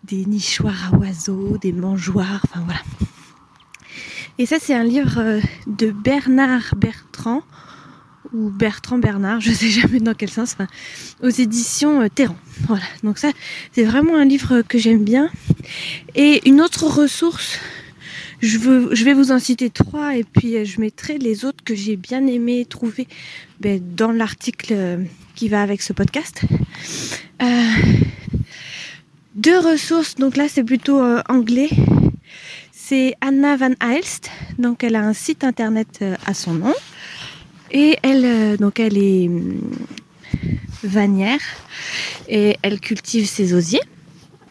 des 0.03 0.25
nichoirs 0.25 0.93
à 0.93 0.98
oiseaux, 0.98 1.57
des 1.57 1.74
mangeoires, 1.74 2.41
enfin 2.45 2.63
voilà. 2.65 2.81
Et 4.38 4.45
ça 4.45 4.57
c'est 4.59 4.74
un 4.74 4.83
livre 4.83 5.41
de 5.67 5.91
Bernard 5.91 6.75
Bertrand 6.77 7.41
ou 8.31 8.50
Bertrand 8.51 9.00
Bernard, 9.00 9.41
je 9.41 9.51
sais 9.51 9.69
jamais 9.69 10.00
dans 10.00 10.13
quel 10.13 10.29
sens, 10.29 10.55
aux 11.21 11.29
éditions 11.29 12.07
Terran. 12.09 12.38
Voilà, 12.67 12.83
donc 13.03 13.17
ça 13.17 13.31
c'est 13.71 13.83
vraiment 13.83 14.15
un 14.15 14.25
livre 14.25 14.62
que 14.62 14.77
j'aime 14.77 15.03
bien. 15.03 15.29
Et 16.15 16.48
une 16.48 16.62
autre 16.62 16.86
ressource 16.86 17.59
je, 18.41 18.58
veux, 18.58 18.96
je 18.96 19.03
vais 19.03 19.13
vous 19.13 19.31
en 19.31 19.39
citer 19.39 19.69
trois 19.69 20.15
et 20.15 20.24
puis 20.24 20.55
euh, 20.55 20.65
je 20.65 20.79
mettrai 20.79 21.17
les 21.17 21.46
autres 21.46 21.63
que 21.63 21.75
j'ai 21.75 21.96
bien 21.96 22.25
aimé 22.25 22.65
trouver 22.65 23.08
ben, 23.60 23.81
dans 23.96 24.12
l'article 24.12 24.74
euh, 24.74 24.98
qui 25.36 25.50
va 25.50 25.62
avec 25.62 25.81
ce 25.81 25.93
podcast. 25.93 26.41
Euh, 27.41 27.72
deux 29.36 29.60
ressources, 29.60 30.15
donc 30.15 30.38
là 30.38 30.48
c'est 30.48 30.63
plutôt 30.63 31.01
anglais. 31.27 31.69
C'est 32.72 33.15
Anna 33.22 33.55
Van 33.55 33.74
Heilst, 33.81 34.29
donc 34.58 34.84
elle 34.84 34.96
a 34.96 35.01
un 35.01 35.13
site 35.13 35.43
internet 35.43 36.03
à 36.25 36.34
son 36.34 36.53
nom. 36.53 36.74
Et 37.72 37.98
elle, 38.01 38.58
donc 38.58 38.79
elle 38.79 38.98
est 38.98 39.27
hum, 39.27 39.62
vanière 40.84 41.39
et 42.27 42.58
elle 42.62 42.79
cultive 42.79 43.27
ses 43.27 43.53
osiers. 43.53 43.84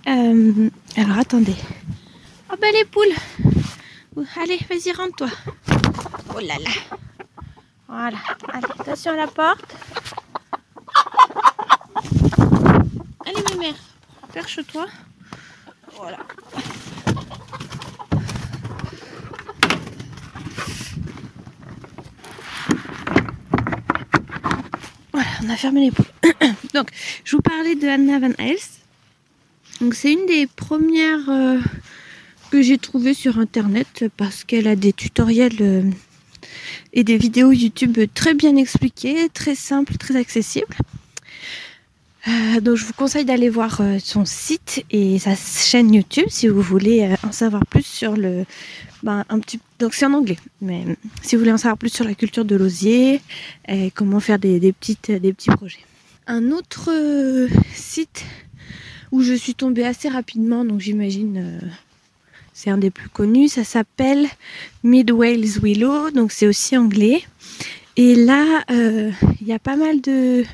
alors 0.07 1.19
attendez. 1.19 1.57
Oh 2.51 2.57
ben 2.59 2.73
les 2.73 2.85
poules 2.87 3.15
Allez, 4.37 4.59
vas-y, 4.69 4.93
rentre-toi. 4.93 5.29
Oh 6.35 6.41
là 6.41 6.57
là. 6.59 6.97
Voilà. 7.87 8.19
Allez, 8.53 8.67
attention 8.81 9.13
à 9.13 9.17
la 9.17 9.27
porte. 9.29 9.77
Allez, 13.25 13.43
ma 13.49 13.57
mère, 13.57 13.75
perche-toi. 14.33 14.87
Voilà. 15.97 16.19
Voilà, 25.13 25.29
on 25.45 25.51
a 25.51 25.57
fermé 25.57 25.81
les 25.83 25.91
poules. 25.93 26.07
Donc, 26.75 26.91
je 27.25 27.37
vous 27.37 27.43
parlais 27.43 27.77
de 27.77 27.87
Anna 27.87 28.19
Van 28.19 28.33
Hels. 28.39 28.59
Donc, 29.81 29.95
c'est 29.95 30.13
une 30.13 30.27
des 30.27 30.49
premières 30.49 31.29
euh, 31.29 31.61
que 32.51 32.63
j'ai 32.63 32.79
trouvé 32.79 33.15
sur 33.15 33.39
internet 33.39 34.07
parce 34.17 34.45
qu'elle 34.45 34.69
a 34.69 34.77
des 34.77 34.93
tutoriels 34.93 35.61
euh, 35.61 35.83
et 36.93 37.05
des 37.05 37.17
vidéos 37.17 37.53
YouTube 37.53 37.99
très 38.15 38.35
bien 38.35 38.57
expliquées, 38.57 39.29
très 39.33 39.55
simples, 39.55 39.97
très 39.97 40.17
accessibles. 40.17 40.77
Euh, 42.27 42.61
donc 42.61 42.77
je 42.77 42.85
vous 42.85 42.93
conseille 42.93 43.25
d'aller 43.25 43.49
voir 43.49 43.81
euh, 43.81 43.99
son 44.03 44.25
site 44.25 44.85
et 44.91 45.19
sa 45.19 45.35
chaîne 45.37 45.95
YouTube 45.95 46.27
si 46.29 46.49
vous 46.49 46.61
voulez 46.61 47.15
en 47.23 47.33
savoir 47.33 47.65
plus 47.65 47.87
sur 47.87 48.17
le 48.17 48.45
ben, 49.05 49.25
un 49.29 49.39
petit 49.39 49.61
donc 49.79 49.95
c'est 49.95 50.05
en 50.05 50.15
anglais 50.15 50.37
mais 50.61 50.85
si 51.23 51.37
vous 51.37 51.43
voulez 51.43 51.53
en 51.53 51.59
savoir 51.59 51.79
plus 51.79 51.91
sur 51.91 52.05
la 52.05 52.15
culture 52.15 52.45
de 52.45 52.57
l'osier 52.57 53.21
et 53.69 53.93
comment 53.93 54.19
faire 54.19 54.41
des, 54.41 54.73
petites 54.73 55.13
des 55.13 55.33
petits 55.33 55.51
projets. 55.51 55.79
Un 56.27 56.51
autre 56.51 56.91
site 57.73 58.25
où 59.13 59.23
je 59.23 59.33
suis 59.33 59.55
tombée 59.55 59.85
assez 59.85 60.09
rapidement 60.09 60.65
donc 60.65 60.81
j'imagine 60.81 61.61
c'est 62.59 62.71
un 62.71 62.79
des 62.79 62.91
plus 62.91 63.09
connus. 63.09 63.51
Ça 63.51 63.63
s'appelle 63.63 64.27
Mid 64.83 65.13
Wales 65.13 65.61
Willow, 65.63 66.11
donc 66.11 66.33
c'est 66.33 66.49
aussi 66.49 66.77
anglais. 66.77 67.23
Et 67.97 68.17
là, 68.17 68.65
euh, 68.73 69.13
il 69.41 69.47
y 69.47 69.53
a 69.53 69.61
pas 69.61 69.77
mal 69.77 70.01
de, 70.01 70.45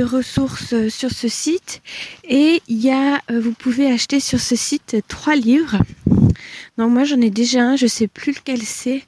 ressources 0.00 0.72
euh, 0.74 0.88
sur 0.88 1.10
ce 1.10 1.26
site. 1.26 1.82
Et 2.28 2.62
il 2.68 2.80
y 2.80 2.92
a, 2.92 3.20
euh, 3.32 3.40
vous 3.40 3.50
pouvez 3.50 3.90
acheter 3.90 4.20
sur 4.20 4.38
ce 4.38 4.54
site 4.54 4.98
trois 5.08 5.34
livres. 5.34 5.78
Donc 6.78 6.92
moi 6.92 7.02
j'en 7.02 7.20
ai 7.20 7.30
déjà 7.30 7.62
un, 7.62 7.74
je 7.76 7.88
sais 7.88 8.06
plus 8.06 8.32
lequel 8.32 8.62
c'est. 8.62 9.02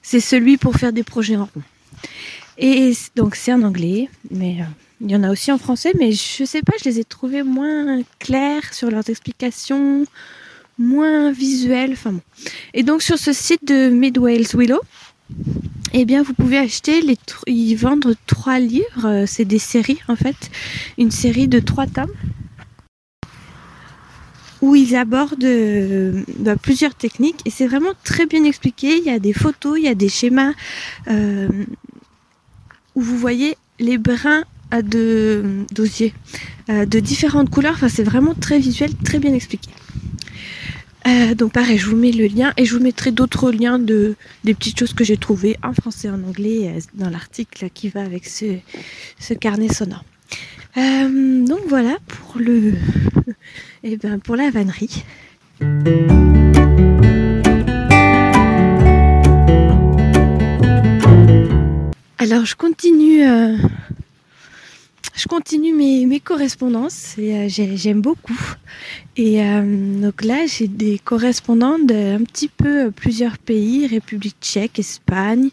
c'est 0.00 0.20
celui 0.20 0.56
pour 0.56 0.76
faire 0.76 0.94
des 0.94 1.04
projets 1.04 1.36
en 1.36 1.44
rond. 1.44 1.62
Et 2.56 2.92
donc 3.16 3.34
c'est 3.34 3.52
en 3.52 3.62
anglais, 3.62 4.08
mais 4.30 4.58
il 5.00 5.10
y 5.10 5.16
en 5.16 5.22
a 5.22 5.30
aussi 5.30 5.50
en 5.50 5.58
français, 5.58 5.92
mais 5.98 6.12
je 6.12 6.44
sais 6.44 6.62
pas, 6.62 6.74
je 6.78 6.88
les 6.88 7.00
ai 7.00 7.04
trouvés 7.04 7.42
moins 7.42 8.02
clairs 8.18 8.74
sur 8.74 8.90
leurs 8.90 9.08
explications, 9.08 10.04
moins 10.78 11.32
visuels. 11.32 11.92
Enfin 11.92 12.12
bon. 12.12 12.20
Et 12.74 12.82
donc 12.82 13.02
sur 13.02 13.18
ce 13.18 13.32
site 13.32 13.66
de 13.66 13.88
Midwales 13.88 14.46
Willow, 14.54 14.80
eh 15.92 16.04
bien 16.04 16.22
vous 16.22 16.34
pouvez 16.34 16.58
acheter 16.58 17.00
les 17.00 17.16
ils 17.46 17.76
vendent 17.76 18.14
trois 18.26 18.58
livres, 18.58 19.06
euh, 19.06 19.24
c'est 19.26 19.44
des 19.44 19.58
séries 19.58 20.00
en 20.08 20.16
fait, 20.16 20.50
une 20.98 21.10
série 21.10 21.48
de 21.48 21.60
trois 21.60 21.86
tomes 21.86 22.12
où 24.60 24.74
ils 24.74 24.94
abordent 24.94 25.42
euh, 25.42 26.22
bah, 26.36 26.56
plusieurs 26.56 26.94
techniques 26.94 27.40
et 27.46 27.50
c'est 27.50 27.66
vraiment 27.66 27.92
très 28.04 28.26
bien 28.26 28.44
expliqué. 28.44 28.98
Il 28.98 29.04
y 29.04 29.10
a 29.10 29.18
des 29.18 29.32
photos, 29.32 29.78
il 29.78 29.84
y 29.84 29.88
a 29.88 29.94
des 29.94 30.10
schémas 30.10 30.52
euh, 31.08 31.48
où 32.94 33.00
vous 33.00 33.16
voyez 33.16 33.56
les 33.78 33.96
brins 33.96 34.44
de 34.82 35.64
dossiers 35.72 36.14
euh, 36.68 36.86
de 36.86 37.00
différentes 37.00 37.50
couleurs. 37.50 37.74
Enfin, 37.74 37.88
c'est 37.88 38.04
vraiment 38.04 38.34
très 38.34 38.58
visuel, 38.58 38.90
très 39.04 39.18
bien 39.18 39.34
expliqué. 39.34 39.70
Euh, 41.06 41.34
donc 41.34 41.52
pareil, 41.52 41.78
je 41.78 41.86
vous 41.86 41.96
mets 41.96 42.12
le 42.12 42.26
lien 42.26 42.52
et 42.56 42.64
je 42.66 42.76
vous 42.76 42.82
mettrai 42.82 43.10
d'autres 43.10 43.50
liens 43.50 43.78
de 43.78 44.16
des 44.44 44.54
petites 44.54 44.78
choses 44.78 44.92
que 44.92 45.02
j'ai 45.02 45.16
trouvées 45.16 45.56
en 45.62 45.72
français 45.72 46.08
et 46.08 46.10
en 46.10 46.22
anglais 46.22 46.68
euh, 46.68 46.80
dans 46.94 47.08
l'article 47.08 47.70
qui 47.72 47.88
va 47.88 48.02
avec 48.02 48.26
ce, 48.26 48.58
ce 49.18 49.32
carnet 49.32 49.72
sonore. 49.72 50.04
Euh, 50.76 51.44
donc 51.46 51.60
voilà 51.68 51.96
pour 52.06 52.40
le, 52.40 52.68
et 52.72 52.74
eh 53.84 53.96
ben 53.96 54.18
pour 54.18 54.36
la 54.36 54.50
vannerie. 54.50 55.04
Alors 62.18 62.44
je 62.44 62.54
continue, 62.54 63.26
euh, 63.26 63.56
je 65.20 65.28
continue 65.28 65.74
mes, 65.74 66.20
correspondances 66.20 67.16
et 67.18 67.34
euh, 67.34 67.48
j'aime 67.48 68.00
beaucoup. 68.00 68.38
Et 69.16 69.42
donc 69.42 70.24
là 70.24 70.46
j'ai 70.46 70.68
des 70.68 70.98
correspondants 70.98 71.78
d'un 71.78 72.24
petit 72.24 72.48
peu 72.48 72.90
plusieurs 72.90 73.38
pays, 73.38 73.86
République 73.86 74.36
Tchèque, 74.40 74.78
Espagne, 74.78 75.50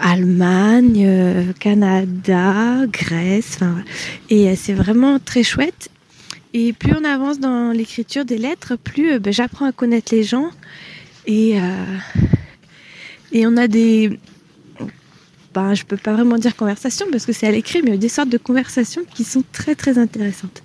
Allemagne, 0.00 1.04
euh, 1.06 1.52
Canada, 1.58 2.86
Grèce, 2.86 3.58
et 4.28 4.48
euh, 4.48 4.54
c'est 4.56 4.74
vraiment 4.74 5.18
très 5.18 5.42
chouette. 5.42 5.90
Et 6.52 6.72
plus 6.72 6.92
on 6.94 7.04
avance 7.04 7.38
dans 7.38 7.72
l'écriture 7.72 8.24
des 8.24 8.38
lettres, 8.38 8.76
plus 8.76 9.12
euh, 9.12 9.18
ben, 9.18 9.32
j'apprends 9.32 9.66
à 9.66 9.72
connaître 9.72 10.14
les 10.14 10.22
gens 10.22 10.50
et 11.26 11.56
et 13.32 13.46
on 13.46 13.56
a 13.56 13.68
des 13.68 14.18
ben, 15.54 15.74
je 15.74 15.84
peux 15.84 15.96
pas 15.96 16.12
vraiment 16.12 16.38
dire 16.38 16.56
conversation 16.56 17.06
parce 17.10 17.26
que 17.26 17.32
c'est 17.32 17.46
à 17.46 17.50
l'écrit, 17.50 17.82
mais 17.82 17.98
des 17.98 18.08
sortes 18.08 18.28
de 18.28 18.38
conversations 18.38 19.02
qui 19.14 19.24
sont 19.24 19.42
très 19.52 19.74
très 19.74 19.98
intéressantes. 19.98 20.62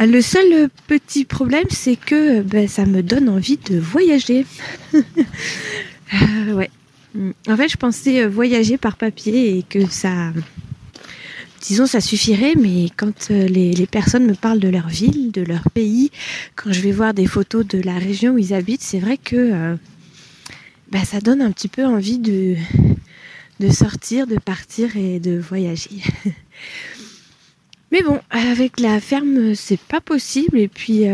Le 0.00 0.20
seul 0.20 0.68
petit 0.86 1.24
problème, 1.24 1.66
c'est 1.70 1.96
que 1.96 2.42
ben, 2.42 2.68
ça 2.68 2.86
me 2.86 3.02
donne 3.02 3.28
envie 3.28 3.56
de 3.56 3.78
voyager. 3.78 4.46
ouais, 6.12 6.70
en 7.48 7.56
fait, 7.56 7.68
je 7.68 7.76
pensais 7.76 8.22
euh, 8.22 8.28
voyager 8.28 8.78
par 8.78 8.96
papier 8.96 9.58
et 9.58 9.62
que 9.62 9.86
ça, 9.88 10.32
disons, 11.62 11.86
ça 11.86 12.00
suffirait, 12.00 12.54
mais 12.54 12.88
quand 12.96 13.30
euh, 13.30 13.48
les, 13.48 13.86
personnes 13.86 14.26
me 14.26 14.34
parlent 14.34 14.60
de 14.60 14.68
leur 14.68 14.88
ville, 14.88 15.32
de 15.32 15.42
leur 15.42 15.70
pays, 15.70 16.10
quand 16.54 16.72
je 16.72 16.80
vais 16.80 16.92
voir 16.92 17.14
des 17.14 17.26
photos 17.26 17.66
de 17.66 17.80
la 17.80 17.98
région 17.98 18.34
où 18.34 18.38
ils 18.38 18.54
habitent, 18.54 18.82
c'est 18.82 19.00
vrai 19.00 19.16
que 19.16 19.36
euh, 19.36 19.76
bah, 20.92 21.04
ça 21.04 21.20
donne 21.20 21.42
un 21.42 21.50
petit 21.50 21.68
peu 21.68 21.84
envie 21.84 22.18
de, 22.18 22.56
de 23.60 23.70
sortir, 23.70 24.26
de 24.26 24.36
partir 24.36 24.96
et 24.96 25.20
de 25.20 25.38
voyager. 25.38 26.02
mais 27.92 28.02
bon, 28.02 28.20
avec 28.30 28.80
la 28.80 29.00
ferme, 29.00 29.54
c'est 29.54 29.80
pas 29.80 30.00
possible, 30.00 30.58
et 30.58 30.68
puis 30.68 31.04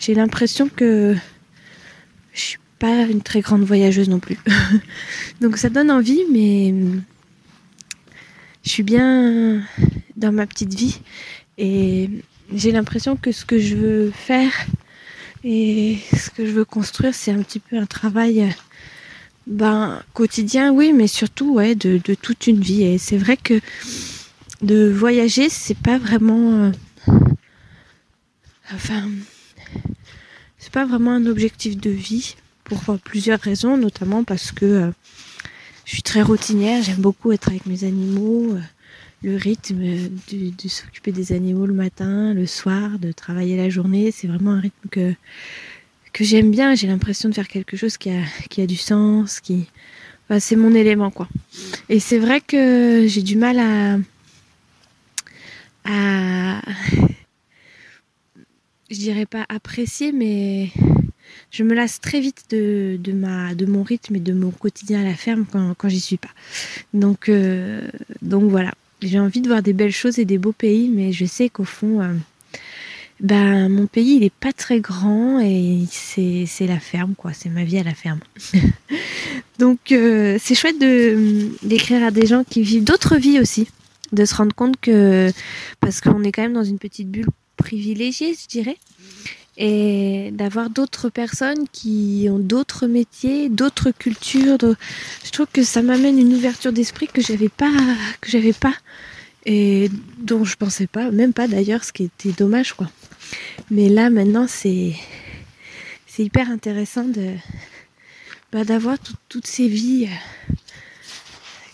j'ai 0.00 0.14
l'impression 0.14 0.68
que 0.68 1.16
je 2.32 2.40
suis 2.40 2.58
pas 2.78 3.02
une 3.02 3.22
très 3.22 3.40
grande 3.40 3.64
voyageuse 3.64 4.08
non 4.08 4.20
plus. 4.20 4.38
Donc 5.40 5.56
ça 5.56 5.68
donne 5.68 5.90
envie, 5.90 6.22
mais 6.32 6.74
je 8.64 8.70
suis 8.70 8.82
bien 8.82 9.62
dans 10.16 10.32
ma 10.32 10.46
petite 10.46 10.74
vie 10.74 11.00
et 11.56 12.10
j'ai 12.52 12.72
l'impression 12.72 13.16
que 13.16 13.32
ce 13.32 13.44
que 13.44 13.58
je 13.58 13.76
veux 13.76 14.10
faire 14.10 14.52
et 15.44 15.98
ce 16.16 16.30
que 16.30 16.46
je 16.46 16.52
veux 16.52 16.64
construire, 16.64 17.14
c'est 17.14 17.30
un 17.30 17.42
petit 17.42 17.60
peu 17.60 17.78
un 17.78 17.86
travail 17.86 18.54
ben, 19.48 20.02
quotidien, 20.12 20.72
oui, 20.72 20.92
mais 20.92 21.06
surtout 21.06 21.54
ouais, 21.54 21.74
de, 21.74 21.98
toute 22.14 22.46
une 22.46 22.60
vie. 22.60 22.82
Et 22.84 22.98
c'est 22.98 23.18
vrai 23.18 23.36
que 23.36 23.60
de 24.62 24.88
voyager, 24.88 25.48
c'est 25.48 25.78
pas 25.78 25.98
vraiment. 25.98 26.72
Euh, 27.08 27.14
enfin. 28.74 29.08
C'est 30.58 30.72
pas 30.72 30.84
vraiment 30.84 31.12
un 31.12 31.24
objectif 31.24 31.78
de 31.78 31.88
vie 31.88 32.36
pour 32.64 32.98
plusieurs 32.98 33.40
raisons, 33.40 33.78
notamment 33.78 34.24
parce 34.24 34.52
que 34.52 34.66
euh, 34.66 34.90
je 35.86 35.92
suis 35.94 36.02
très 36.02 36.20
routinière, 36.20 36.82
j'aime 36.82 37.00
beaucoup 37.00 37.32
être 37.32 37.48
avec 37.48 37.64
mes 37.64 37.84
animaux, 37.84 38.52
euh, 38.52 38.60
le 39.22 39.36
rythme 39.36 39.80
de, 39.80 40.68
s'occuper 40.68 41.12
des 41.12 41.32
animaux 41.32 41.64
le 41.64 41.72
matin, 41.72 42.34
le 42.34 42.46
soir, 42.46 42.98
de 42.98 43.12
travailler 43.12 43.56
la 43.56 43.70
journée, 43.70 44.10
c'est 44.10 44.26
vraiment 44.26 44.52
un 44.52 44.60
rythme 44.60 44.88
que, 44.90 45.14
j'aime 46.24 46.50
bien, 46.50 46.74
j'ai 46.74 46.86
l'impression 46.86 47.28
de 47.28 47.34
faire 47.34 47.48
quelque 47.48 47.76
chose 47.76 47.96
qui 47.96 48.10
a, 48.10 48.66
du 48.66 48.76
sens, 48.76 49.40
qui... 49.40 49.66
c'est 50.38 50.56
mon 50.56 50.74
élément 50.74 51.10
quoi. 51.10 51.28
Et 51.88 52.00
c'est 52.00 52.18
vrai 52.18 52.40
que 52.40 53.06
j'ai 53.06 53.22
du 53.22 53.36
mal 53.36 53.58
à... 53.58 53.98
à... 55.84 56.60
je 58.90 58.96
dirais 58.96 59.26
pas 59.26 59.44
apprécier, 59.48 60.12
mais 60.12 60.70
je 61.50 61.62
me 61.62 61.74
lasse 61.74 62.00
très 62.00 62.20
vite 62.20 62.44
de, 62.50 63.12
ma, 63.12 63.54
de 63.54 63.66
mon 63.66 63.82
rythme 63.82 64.16
et 64.16 64.20
de 64.20 64.32
mon 64.32 64.50
quotidien 64.50 65.00
à 65.00 65.04
la 65.04 65.14
ferme 65.14 65.46
quand, 65.50 65.74
quand 65.76 65.88
j'y 65.88 66.00
suis 66.00 66.16
pas. 66.16 66.30
Donc, 66.94 67.28
euh, 67.28 67.88
donc 68.22 68.50
voilà, 68.50 68.72
j'ai 69.02 69.18
envie 69.18 69.40
de 69.40 69.48
voir 69.48 69.62
des 69.62 69.72
belles 69.72 69.92
choses 69.92 70.18
et 70.18 70.24
des 70.24 70.38
beaux 70.38 70.52
pays, 70.52 70.88
mais 70.88 71.12
je 71.12 71.24
sais 71.24 71.48
qu'au 71.48 71.64
fond, 71.64 72.00
euh, 72.00 72.14
ben, 73.20 73.68
mon 73.68 73.86
pays 73.86 74.16
il 74.16 74.24
est 74.24 74.32
pas 74.32 74.52
très 74.52 74.80
grand 74.80 75.40
et 75.40 75.84
c'est, 75.90 76.66
la 76.66 76.78
ferme 76.78 77.14
quoi, 77.16 77.32
c'est 77.32 77.48
ma 77.48 77.64
vie 77.64 77.78
à 77.78 77.82
la 77.82 77.94
ferme. 77.94 78.20
donc 79.58 79.92
euh, 79.92 80.38
c'est 80.40 80.54
chouette 80.54 80.80
de, 80.80 81.48
d'écrire 81.62 82.04
à 82.04 82.10
des 82.10 82.26
gens 82.26 82.44
qui 82.44 82.62
vivent 82.62 82.84
d'autres 82.84 83.16
vies 83.16 83.40
aussi, 83.40 83.68
de 84.12 84.24
se 84.24 84.34
rendre 84.34 84.54
compte 84.54 84.78
que, 84.80 85.30
parce 85.80 86.00
qu'on 86.00 86.22
est 86.22 86.32
quand 86.32 86.42
même 86.42 86.52
dans 86.52 86.64
une 86.64 86.78
petite 86.78 87.10
bulle 87.10 87.28
privilégiée, 87.56 88.34
je 88.34 88.46
dirais 88.46 88.76
et 89.60 90.30
d'avoir 90.32 90.70
d'autres 90.70 91.08
personnes 91.08 91.66
qui 91.72 92.28
ont 92.30 92.38
d'autres 92.38 92.86
métiers, 92.86 93.48
d'autres 93.48 93.90
cultures. 93.90 94.56
Je 95.24 95.30
trouve 95.32 95.48
que 95.52 95.64
ça 95.64 95.82
m'amène 95.82 96.16
une 96.16 96.32
ouverture 96.32 96.72
d'esprit 96.72 97.08
que 97.08 97.20
j'avais 97.20 97.48
pas, 97.48 97.72
que 98.20 98.30
j'avais 98.30 98.52
pas 98.52 98.74
et 99.48 99.90
dont 100.18 100.44
je 100.44 100.56
pensais 100.56 100.86
pas, 100.86 101.10
même 101.10 101.32
pas 101.32 101.48
d'ailleurs, 101.48 101.82
ce 101.82 101.92
qui 101.92 102.04
était 102.04 102.32
dommage 102.32 102.74
quoi. 102.74 102.88
Mais 103.70 103.88
là 103.88 104.10
maintenant 104.10 104.46
c'est 104.46 104.92
c'est 106.06 106.22
hyper 106.22 106.50
intéressant 106.50 107.04
de 107.04 107.32
bah, 108.52 108.64
d'avoir 108.64 108.98
toutes 109.28 109.46
ces 109.46 109.66
vies 109.66 110.06
euh, 110.06 110.54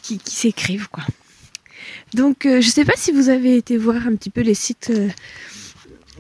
qui, 0.03 0.21
s'écrivent 0.25 0.89
quoi. 0.89 1.05
Donc 2.15 2.47
euh, 2.47 2.61
je 2.61 2.69
sais 2.69 2.85
pas 2.85 2.97
si 2.97 3.11
vous 3.11 3.29
avez 3.29 3.57
été 3.57 3.77
voir 3.77 4.07
un 4.07 4.15
petit 4.15 4.31
peu 4.31 4.43
les 4.43 4.55
sites 4.55 4.91
euh, 4.91 5.09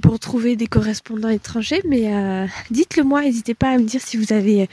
pour 0.02 0.18
trouver 0.18 0.56
des 0.56 0.66
correspondants 0.66 1.28
étrangers, 1.28 1.82
mais 1.88 2.12
euh, 2.12 2.46
dites-le 2.72 3.04
moi, 3.04 3.22
n'hésitez 3.22 3.54
pas 3.54 3.70
à 3.70 3.78
me 3.78 3.84
dire 3.84 4.00
si 4.00 4.16
vous 4.16 4.32
avez 4.32 4.68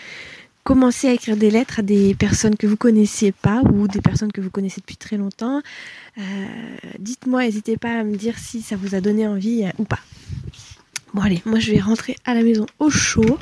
commencé 0.63 1.07
à 1.07 1.13
écrire 1.13 1.37
des 1.37 1.51
lettres 1.51 1.79
à 1.79 1.81
des 1.81 2.15
personnes 2.15 2.55
que 2.55 2.67
vous 2.67 2.77
connaissiez 2.77 3.31
pas 3.31 3.61
ou 3.73 3.87
des 3.87 4.01
personnes 4.01 4.31
que 4.31 4.41
vous 4.41 4.49
connaissez 4.49 4.81
depuis 4.81 4.97
très 4.97 5.17
longtemps. 5.17 5.61
Euh, 6.17 6.21
dites-moi, 6.99 7.43
n'hésitez 7.43 7.77
pas 7.77 7.99
à 7.99 8.03
me 8.03 8.15
dire 8.15 8.37
si 8.37 8.61
ça 8.61 8.75
vous 8.75 8.95
a 8.95 9.01
donné 9.01 9.27
envie 9.27 9.63
euh, 9.63 9.71
ou 9.79 9.83
pas. 9.83 9.99
Bon 11.13 11.21
allez, 11.21 11.41
moi 11.45 11.59
je 11.59 11.71
vais 11.71 11.79
rentrer 11.79 12.15
à 12.25 12.33
la 12.33 12.43
maison 12.43 12.65
au 12.79 12.89
chaud. 12.89 13.37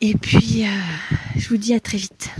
Et 0.00 0.14
puis, 0.14 0.64
je 1.36 1.48
vous 1.50 1.58
dis 1.58 1.74
à 1.74 1.80
très 1.80 1.98
vite. 1.98 2.30